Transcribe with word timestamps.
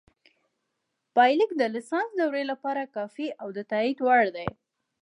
پایلیک 1.15 1.51
د 1.57 1.61
لیسانس 1.75 2.09
دورې 2.19 2.43
لپاره 2.51 2.91
کافي 2.95 3.27
او 3.41 3.47
د 3.55 3.59
تائید 3.71 3.97
وړ 4.05 4.23
دی 4.35 4.47